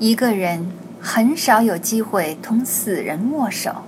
[0.00, 3.84] 一个人很少有机会同死人握手，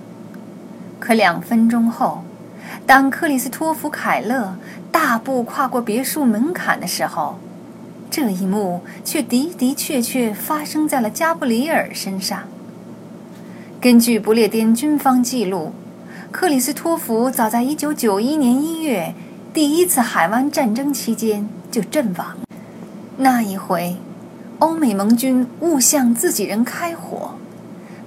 [0.99, 2.23] 可两分钟后，
[2.85, 4.57] 当克里斯托弗·凯勒
[4.91, 7.39] 大步跨过别墅门槛的时候，
[8.09, 12.43] 这一幕却的的确确发生在了加布里尔身上。
[13.81, 15.73] 根据不列颠军方记录，
[16.31, 19.13] 克里斯托弗早在1991年1月
[19.53, 22.37] 第一次海湾战争期间就阵亡。
[23.17, 23.97] 那一回，
[24.59, 27.35] 欧美盟军误向自己人开火，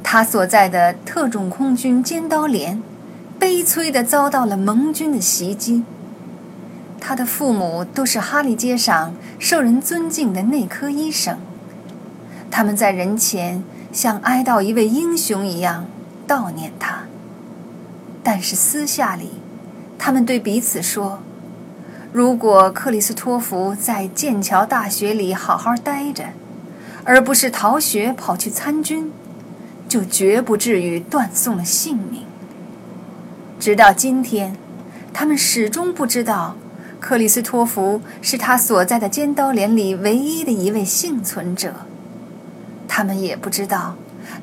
[0.03, 2.83] 他所在的特种空军尖刀连
[3.39, 5.85] 悲催地遭到了盟军的袭击。
[6.99, 11.39] 他的父母都是哈利街上受人尊敬的内科医生，
[12.51, 15.87] 他们在人前像哀悼一位英雄一样
[16.27, 17.05] 悼念他，
[18.23, 19.31] 但是私下里，
[19.99, 21.21] 他们对彼此说
[22.13, 26.25] ：“如果克里斯托弗在剑桥大学里好好待着，
[27.05, 29.13] 而不是逃学跑去参军，
[29.89, 32.25] 就绝不至于断送了性命。”
[33.61, 34.57] 直到今天，
[35.13, 36.57] 他们始终不知道。
[36.99, 41.73] 克里斯托弗是他所在的尖刀连里唯一的一位幸存者。
[42.89, 43.95] 他们也不知道，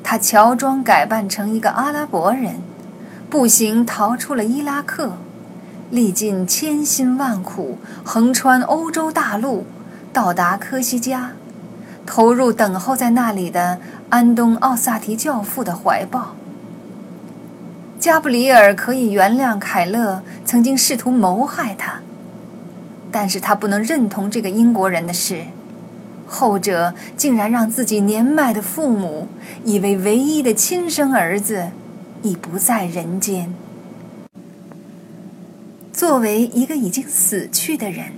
[0.02, 2.62] 他乔装改扮成一个阿拉伯人，
[3.28, 5.18] 步行逃出了伊拉克，
[5.90, 9.66] 历尽千辛万苦，横穿欧洲大陆，
[10.12, 11.32] 到达科西嘉，
[12.04, 13.78] 投入等候在那里的
[14.10, 16.34] 安东·奥萨提教父的怀抱。
[17.98, 22.00] 加布里尔可以原谅凯勒曾经试图谋害他。
[23.10, 25.44] 但是他不能认同这个英国人的事，
[26.26, 29.28] 后者竟然让自己年迈的父母
[29.64, 31.70] 以为唯一的亲生儿子
[32.20, 33.54] 已不在人间。
[35.98, 38.12] 作为一个已经死去的人，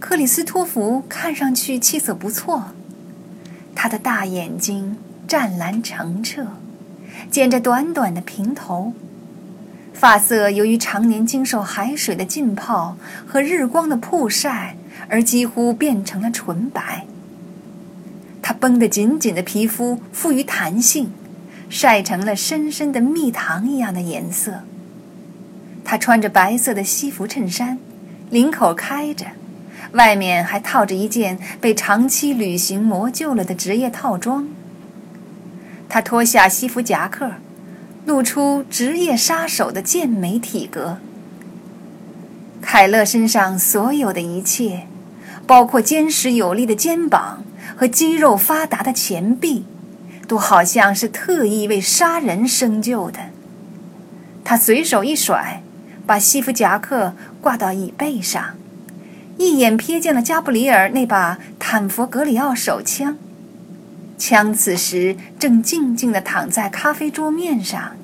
[0.00, 2.68] 克里斯托弗看上去气色不错，
[3.74, 4.96] 他的大眼睛
[5.28, 6.46] 湛蓝澄澈，
[7.30, 8.94] 剪着短短的平头。
[9.92, 12.96] 发色由于常年经受海水的浸泡
[13.26, 14.78] 和日光的曝晒，
[15.10, 17.04] 而几乎变成了纯白。
[18.40, 21.10] 他绷得紧紧的皮肤富于弹性，
[21.68, 24.62] 晒成了深深的蜜糖一样的颜色。
[25.86, 27.78] 他穿着白色的西服衬衫，
[28.28, 29.26] 领口开着，
[29.92, 34.48] 外面还套着一件被长期旅行磨旧了的职业套装。
[35.88, 37.34] 他脱下西服夹克。
[38.06, 40.98] 露出职业杀手的健美体格。
[42.62, 44.86] 凯勒身上所有的一切，
[45.44, 47.42] 包括坚实有力的肩膀
[47.76, 49.64] 和肌肉发达的前臂，
[50.28, 53.18] 都好像是特意为杀人生就的。
[54.44, 55.64] 他随手一甩，
[56.06, 58.54] 把西服夹克挂到椅背上，
[59.36, 63.18] 一眼瞥见了加布里尔那把坦佛格里奥手枪。
[64.16, 67.96] 枪此时正静静地躺在咖啡桌面上，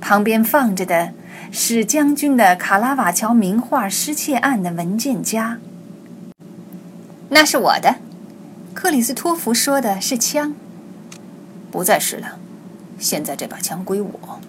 [0.00, 1.12] 旁边放着的
[1.52, 5.58] 是将军的卡拉瓦乔名画失窃案的文件夹。
[7.28, 7.96] 那是我的，
[8.74, 10.54] 克里斯托弗说的是枪，
[11.70, 12.38] 不再是了，
[12.98, 14.40] 现在这把枪归我。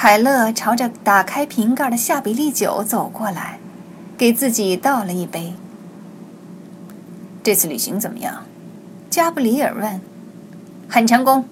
[0.00, 3.58] 凯勒朝着打开瓶盖的夏比利酒走过来，
[4.16, 5.54] 给自己倒了一杯。
[7.42, 8.44] 这次旅行怎么样？
[9.10, 10.00] 加布里尔问
[10.88, 11.46] ：“很成功。”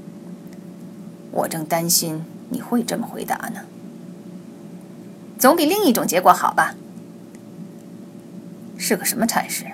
[1.33, 3.63] 我正担心你会这么回答呢。
[5.37, 6.77] 总比另一种结果好吧？
[8.79, 9.65] 是个什么差事？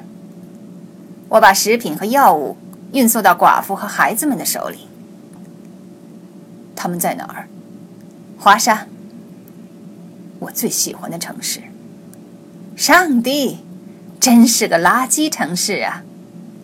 [1.29, 2.57] 我把食品和药物
[2.95, 4.89] 运送到寡妇和孩子们的手里。
[6.75, 7.47] 他们在哪儿？
[8.43, 8.89] 华沙，
[10.41, 11.63] 我最喜欢的城市。
[12.75, 13.59] 上帝，
[14.19, 16.03] 真是个垃圾城市啊！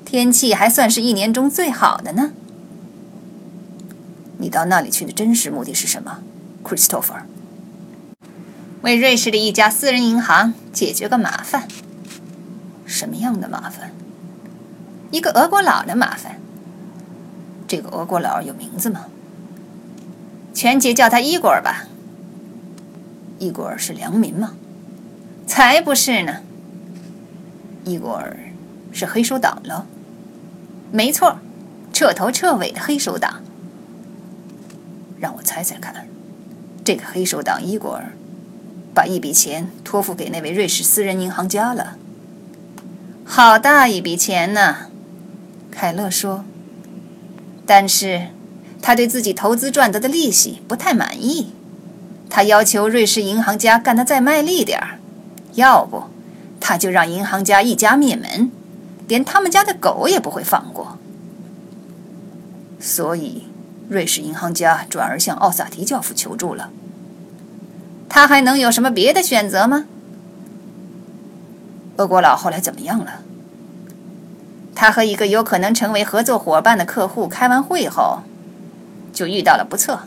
[0.05, 2.33] 天气还算是一年中最好的呢。
[4.39, 6.19] 你到那里去的真实目的是什么
[6.65, 7.23] ，Christopher？
[8.83, 11.69] 为瑞士的一家私人银行解决个麻烦。
[12.87, 13.93] 什么样的麻烦？
[15.13, 16.41] 一个俄国佬的麻烦。
[17.69, 19.07] 这个俄国佬有名字吗？
[20.59, 21.87] 全节叫他伊果尔吧。
[23.39, 24.55] 伊果尔是良民吗？
[25.47, 26.39] 才不是呢。
[27.85, 28.37] 伊果尔
[28.91, 29.87] 是黑手党了。
[30.91, 31.39] 没错，
[31.93, 33.41] 彻头彻尾的黑手党。
[35.21, 36.09] 让我猜猜看，
[36.85, 38.11] 这个黑手党伊果尔
[38.93, 41.97] 把一笔钱托付给那位瑞士私人银行家了。
[43.25, 44.91] 好大一笔钱呢，
[45.71, 46.45] 凯勒说。
[47.65, 48.31] 但是
[48.81, 51.53] 他对自己投资赚得的利息不太满意，
[52.31, 54.99] 他要求瑞士银行家干得再卖力点儿，
[55.55, 56.05] 要不
[56.61, 58.51] 他就让银行家一家灭门。
[59.09, 60.99] 连他们家的狗也不会放过。
[62.79, 63.45] 所以
[63.89, 66.69] 瑞士银行家转而向奥萨提教父求助了。
[68.07, 69.87] 他还能有什么别的选择吗？
[71.97, 73.23] 俄国佬后来怎么样了？
[74.75, 78.21] 他和一个有可能成为合作伙伴的客户开完会后，
[79.19, 80.03] 就遇到了不测。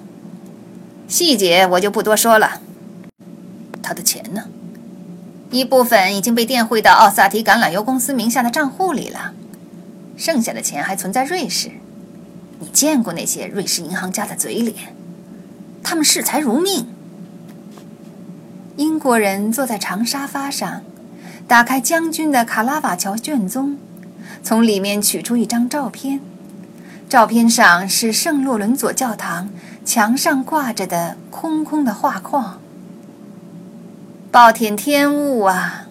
[1.09, 2.61] 细节我就不多说了。
[3.83, 4.45] 他的钱呢？
[5.49, 9.33] 一部分已经被电汇到奥萨提橄榄油公司名下的账户里了，
[10.15, 11.71] 剩下的钱还存在瑞士。
[12.59, 14.95] 你见过那些瑞士银行家的嘴脸？
[15.83, 16.87] 他们视财如命。
[18.77, 20.83] 英国人坐在长沙发上，
[21.49, 23.77] 打开将军的卡拉瓦乔卷宗。
[24.41, 26.21] 从里面取出一张照片，
[27.11, 29.49] 照片上是圣洛伦佐教堂
[29.83, 32.61] 墙上挂着的空空的画框。
[34.31, 35.87] 暴殄天物啊！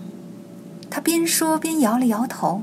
[0.88, 2.62] 他边说边摇了摇头。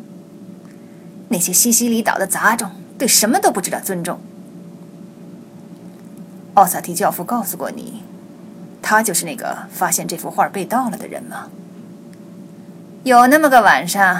[1.27, 4.19] 那些西西里岛的杂种对什么都不知道尊重。
[6.55, 8.01] 奥萨提教父告诉过你，
[8.81, 11.49] 他就是那个发现这幅画被盗了的人吗？
[13.03, 14.19] 有那么个晚上。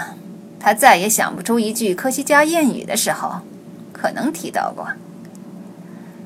[0.60, 3.42] 他再也想不出一句科西嘉谚语的时候，
[4.00, 4.88] 可能提到过。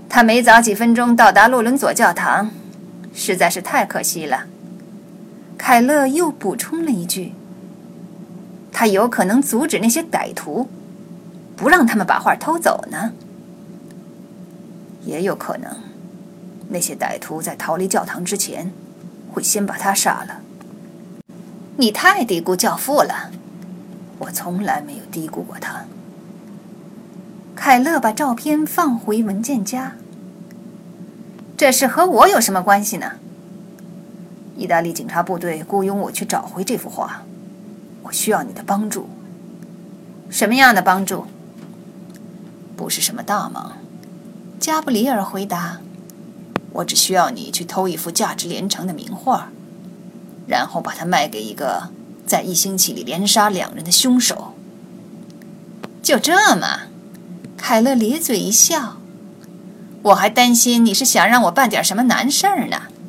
[0.09, 2.51] 他没早几分钟到达洛伦佐教堂，
[3.13, 4.45] 实在是太可惜了。
[5.57, 7.33] 凯勒又补充了一句
[8.73, 10.69] ：“他有可能阻止那些歹徒，
[11.55, 13.13] 不让他们把画偷走呢。
[15.05, 15.77] 也有可能，
[16.69, 18.71] 那些歹徒在逃离教堂之前，
[19.31, 20.41] 会先把他杀了。”
[21.77, 23.31] 你太低估教父了。
[24.19, 25.85] 我从来没有低估过他。
[27.55, 29.95] 凯勒把照片放回文件夹。
[31.55, 33.13] 这事和我有什么关系呢？
[34.57, 37.23] 意大利警察部队雇佣我去找回这幅画，
[38.03, 39.07] 我需要你的帮助。
[40.29, 41.25] 什么样的帮助？
[42.75, 43.77] 不是什么大忙。
[44.59, 45.79] 加布里尔回答
[46.73, 49.49] ：“我只需要你去偷一幅价值连城的名画，
[50.47, 51.89] 然后把它卖给一个。”
[52.23, 54.53] 在一星期里连杀两人的凶手，
[56.01, 56.83] 就这么？
[57.61, 58.97] 凯勒咧嘴一笑。
[60.01, 62.91] 我还担心你是想让我办点什么难事儿呢。